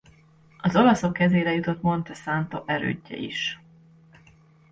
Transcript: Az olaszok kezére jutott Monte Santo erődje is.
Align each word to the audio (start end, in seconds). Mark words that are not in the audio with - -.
Az 0.57 0.75
olaszok 0.75 1.13
kezére 1.13 1.53
jutott 1.53 1.81
Monte 1.81 2.13
Santo 2.13 2.63
erődje 2.65 3.15
is. 3.17 3.59